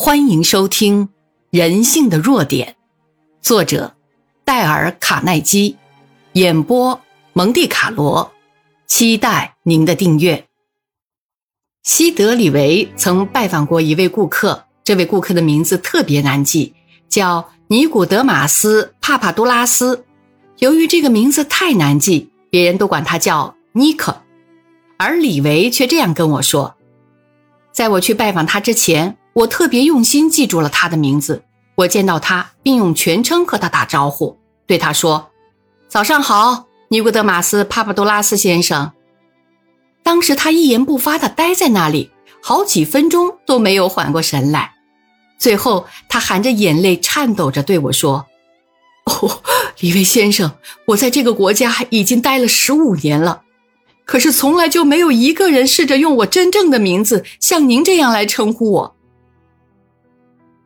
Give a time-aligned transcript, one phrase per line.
[0.00, 1.06] 欢迎收听
[1.50, 2.68] 《人性的弱点》，
[3.42, 3.96] 作者
[4.44, 5.76] 戴尔·卡耐基，
[6.34, 7.00] 演播
[7.32, 8.30] 蒙蒂卡罗。
[8.86, 10.46] 期待您的订阅。
[11.82, 16.74] 西德里维曾拜访过一位顾客，这位顾客的名字特别难记，
[17.08, 20.04] 叫尼古德马斯·帕帕多拉斯。
[20.58, 24.22] 由于这个名字太难记，别人都管他叫尼克，
[24.96, 26.76] 而李维却这样跟我说
[27.74, 31.44] ：“在我去拜访他之前。”我特别用心记住了他的名字。
[31.76, 35.30] 我见到他，并用全称和他打招呼，对他说
[35.86, 38.90] ：“早上好，尼古德马斯·帕帕多拉斯先生。”
[40.02, 42.10] 当时他一言不发地待在那里，
[42.42, 44.72] 好几分钟都没有缓过神来。
[45.38, 48.26] 最后，他含着眼泪，颤抖着对我说
[49.06, 49.40] ：“哦，
[49.78, 50.50] 李维先生，
[50.88, 53.42] 我在这个国家已经待了十五年了，
[54.04, 58.94] 可是从来就没有一个人试着用我真正的名字像您这样来称呼我。”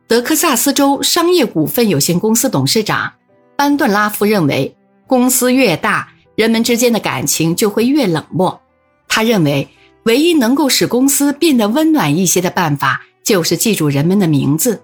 [0.07, 3.13] 德克萨斯州商业股份有限公司董事长
[3.55, 4.75] 班顿拉夫认为，
[5.07, 8.61] 公司越大，人们之间的感情就会越冷漠。
[9.07, 9.67] 他认为，
[10.03, 14.81] 唯一能够使公司变得温暖一些的办法，就是记住人们的名字。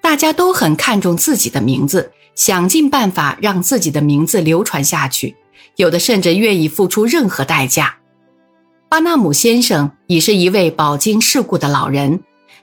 [0.00, 5.34] 大家都很看重自己的名字，想尽办法让自己的名字流传下去，
[5.76, 7.96] 有的甚至愿意付出任何代价。
[8.88, 12.20] 巴纳姆先生已是一位饱经世故的老人。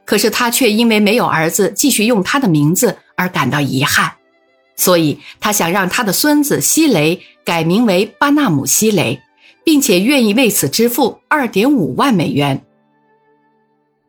[0.09, 4.13] 可是他却因为没有儿子继续用他的名字而感到遗憾，
[4.75, 9.21] 所以他想让他的孙子希雷改名为巴纳姆希雷，
[9.63, 12.59] 并且愿意为此支付二点五万美元。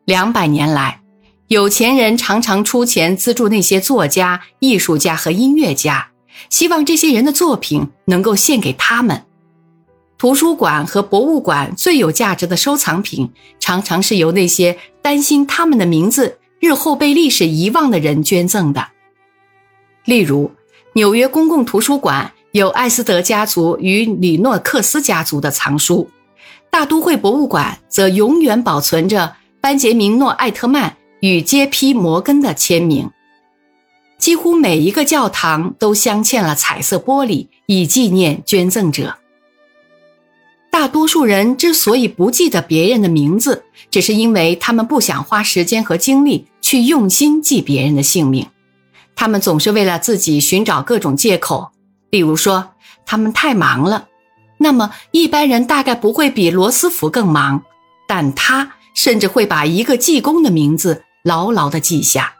[0.05, 1.01] 两百年来，
[1.49, 6.09] 有钱人常常出钱资助那些作家、艺术家和音乐家，
[6.49, 9.23] 希望这些人的作品能够献给他们。
[10.21, 13.27] 图书馆和博物馆最有价值的收藏品，
[13.59, 18.87] 常常是由那些担心他们的名字日后被历史遗忘的人捐赠的。
[20.05, 20.51] 例如，
[20.93, 26.07] 纽约公共图书馆有艾斯德家族与里诺克斯家族的藏书，
[26.69, 33.09] 大都会博物馆则永远保存着班杰明诺艾特曼与杰皮摩根的签名。
[34.19, 39.17] 几乎每一个教堂都镶嵌了彩色玻璃，以纪念捐赠者。
[40.71, 48.47] 大多数人之所以不记得别人的名字，只是因为他们不想花时间和精力去用心记别人的姓名。
[49.13, 51.71] 他们总是为了自己寻找各种借口，
[52.09, 52.71] 比如说
[53.05, 54.07] 他们太忙了。
[54.57, 57.61] 那么一般人大概不会比罗斯福更忙，
[58.07, 62.33] 但他甚至会把一个技工的名字牢牢地记下。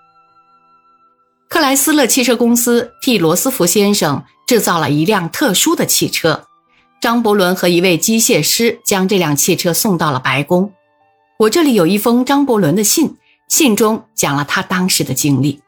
[1.50, 6.46] 克莱斯勒汽车公司替罗斯福先生制造了一辆特殊的汽车。
[7.02, 10.72] 张伯伦和一位机械师将这辆汽车送到了白宫。
[11.40, 13.16] 我这里有一封张伯伦的信，
[13.48, 15.60] 信中讲了他当时的经历。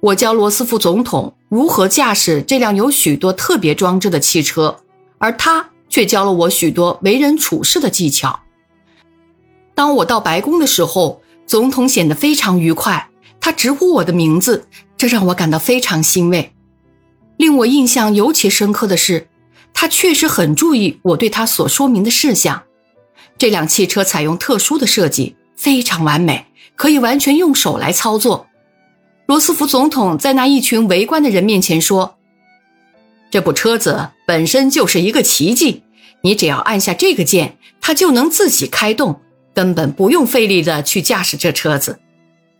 [0.00, 4.76] 我教罗斯福总统如何驾驶这辆有许多特别装置的汽车，
[5.16, 8.40] 而他却教了我许多为人处事的技巧。
[9.74, 13.08] 当我到白宫的时候，总统显得非常愉快，
[13.40, 14.66] 他直呼我的名字，
[14.98, 16.52] 这让我感到非常欣慰。
[17.38, 19.28] 令我印象尤其深刻的是。
[19.74, 22.62] 他确实很注意我对他所说明的事项。
[23.38, 26.46] 这辆汽车采用特殊的设计，非常完美，
[26.76, 28.46] 可以完全用手来操作。
[29.26, 32.16] 罗斯福总统在那一群围观的人面前说
[33.30, 35.82] ：“这部车子本身就是一个奇迹，
[36.20, 39.20] 你只要按下这个键，它就能自己开动，
[39.54, 41.98] 根本不用费力的去驾驶这车子。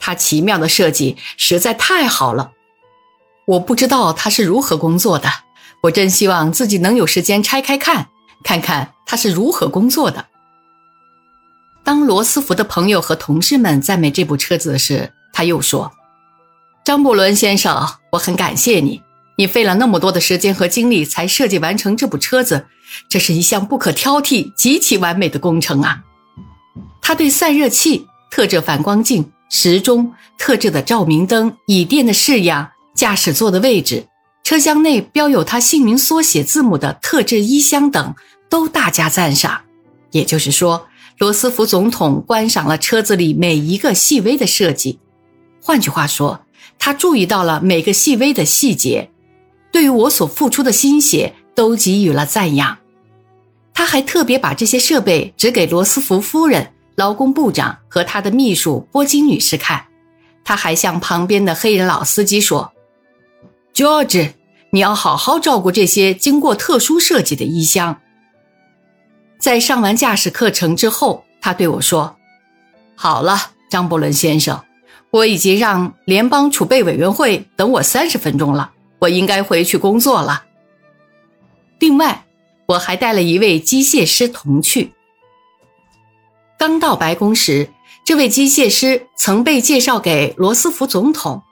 [0.00, 2.52] 它奇妙的设计实在太好了。
[3.44, 5.28] 我不知道它是如何工作的。”
[5.82, 8.08] 我真希望自己能有时间拆开看，
[8.44, 10.26] 看看他是如何工作的。
[11.84, 15.90] 当罗斯福的朋友和同事们赞美这部车子时，他又说
[16.84, 19.02] ：“张伯伦先生，我很感谢你，
[19.36, 22.66] 你费了那么多的时间和精力才设计完成这部车子，
[23.08, 26.04] 这是一项不可挑剔、极其完美的工程啊！”
[27.02, 34.06] 他对散热器、特制反光镜、时钟、特制的照明灯、椅垫的式样、驾驶座的位置。
[34.44, 38.14] 车厢内标有他姓名缩写字母的特制衣箱等
[38.48, 39.62] 都大加赞赏。
[40.10, 44.98] 也就是说，罗斯福总统观赏了车子里每一个细微的设计。
[45.62, 46.44] 换句话说，
[46.78, 49.10] 他注意到了每个细微的细节，
[49.70, 52.76] 对于我所付出的心血都给予了赞扬。
[53.72, 59.86] 他还特别把这些设备指给罗斯福夫人、劳工部长和他的秘书波金女士看。
[60.44, 62.72] 他还向旁边的黑人老司机说。
[63.74, 64.32] George，
[64.70, 68.00] 你要好好照顾这些经过特殊设计的衣箱。
[69.38, 72.16] 在上完驾驶课程之后，他对我说
[72.94, 74.62] ：“好了张伯伦先生，
[75.10, 80.44] 我已经让联邦储备委员会等我三十分钟了，我应该回去工作了。
[81.78, 82.24] 另外，
[82.66, 84.92] 我还带了一位机械师同去。
[86.58, 87.70] 刚到白宫时，
[88.04, 91.42] 这位机械师曾被介绍给罗斯福总统。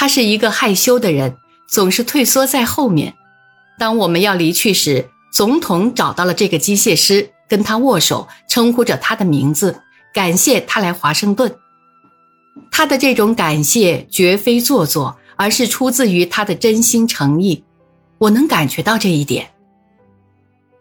[0.00, 1.36] 他是一个害羞的人，
[1.68, 3.12] 总是退缩在后面。
[3.78, 9.78] 当我们要离去时，总统找到了这个机械师，跟他握手，称呼着他的名字，
[10.14, 11.54] 感谢他来华盛顿。
[12.70, 17.62] 他的这种感谢绝非做作，而是出自于他的真心诚意。
[18.16, 19.50] 我能感觉到这一点。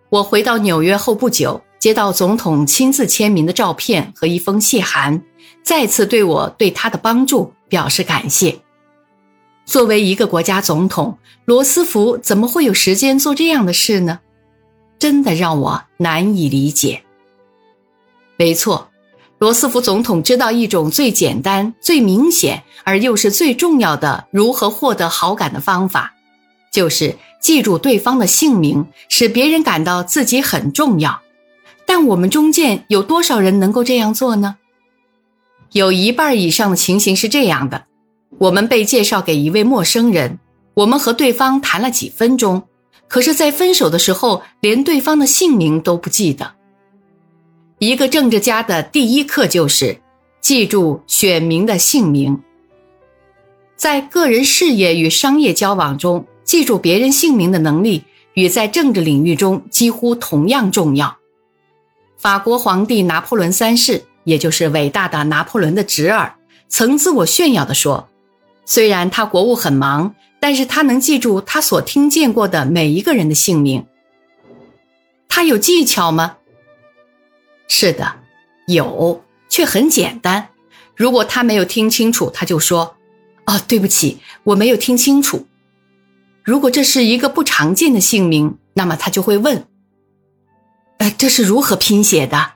[0.09, 5.21] 我回到纽约后不久，接到总统亲自签名的照片和一封谢函，
[5.61, 8.57] 再次对我对他的帮助表示感谢。
[9.69, 14.19] 作为一个国家总统，罗斯福怎么会有时间做这样的事呢？
[14.97, 17.03] 真的让我难以理解。
[18.35, 18.89] 没错，
[19.37, 26.15] 罗斯福总统知道一种最简单、最明显而又是最重要的如何获得好感的方法，
[26.71, 31.21] 就是记住对方的姓名，使别人感到自己很重要。
[31.85, 34.57] 但我们中间有多少人能够这样做呢？
[35.73, 37.85] 有一半以上的情形是这样的：
[38.37, 40.39] 我们被介绍给一位陌生人，
[40.75, 42.63] 我们和对方谈了几分钟。
[43.07, 46.53] 可是，在分手的时候，连对方的姓名都不记得。
[47.79, 49.99] 一个政治家的第一课就是
[50.41, 52.39] 记住选民的姓名。
[53.75, 58.03] 在个人事业与商业交往中，记住别人姓名的能力
[58.33, 61.17] 与在政治领域中几乎同样重要。
[62.17, 66.35] 法国皇帝拿破仑三世，也就是伟大的拿破仑的侄儿，
[66.67, 68.08] 曾自我炫耀地说
[68.69, 73.85] ：“虽然他国务很忙。”但是他能记住他所听见过的每一个人的姓名。
[75.27, 76.37] 他有技巧吗？
[77.67, 78.15] 是的，
[78.65, 80.47] 有，却很简单。
[80.95, 82.95] 如果他没有听清楚，他就说
[83.47, 85.45] ：“哦，对不起，我没有听清楚。”
[86.41, 89.67] 如果这是一个不常见的姓名，那么他就会问
[90.99, 92.53] ：“呃，这是如何拼写的？”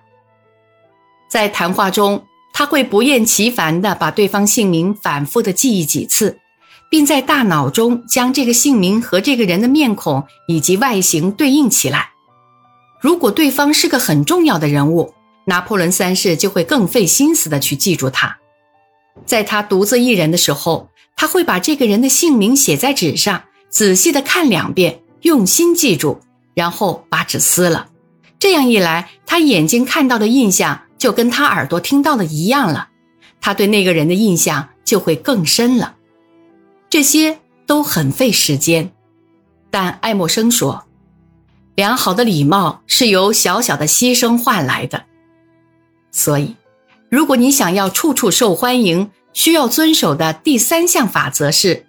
[1.28, 6.40] 在谈话中，他会不厌其烦地把对方姓名反复地记忆几次。
[6.94, 12.12] 并在大脑中将这个姓名和这个人的面孔以及外形对应起来。
[13.02, 15.12] 如果对方是个很重要的人物，
[15.46, 18.38] 拿破仑三世就会更费心思的去记住他。
[19.26, 23.42] 在他独自一人的时候，他会把这个人的姓名写在纸上，
[23.72, 26.20] 仔细的看两遍，用心记住，
[26.54, 27.88] 然后把纸撕了。
[28.38, 32.88] 这样一来，他眼睛看到的印象就跟他耳朵听到的一样了，
[33.42, 35.98] 他对那个人的印象就会更深了。
[36.90, 38.90] 这些都很费时间，
[39.70, 40.86] 但爱默生说
[41.76, 45.04] ：“良好的礼貌是由小小的牺牲换来的。”
[46.10, 46.56] 所以，
[47.10, 51.86] 如果你想要处处受欢迎，需要遵守的第三项法则是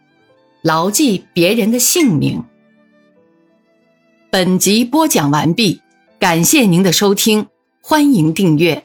[0.60, 2.42] 牢记别人的姓名。
[4.28, 5.80] 本集播讲完毕，
[6.18, 7.46] 感谢您的收听，
[7.80, 8.84] 欢迎订阅。